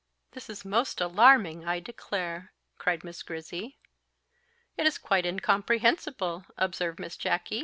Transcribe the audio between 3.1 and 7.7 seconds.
Grizzy. "It is quite incomprehensible!" observed Miss Jacky.